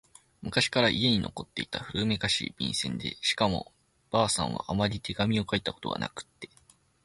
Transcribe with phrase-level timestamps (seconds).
[0.41, 3.71] 昔から家に残っていた古めかしい、便箋でしかも
[4.11, 6.49] 婆さんはあまり手紙を書いたことがなくって……